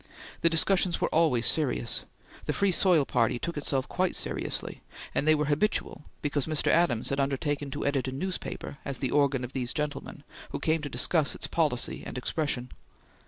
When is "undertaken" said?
7.19-7.69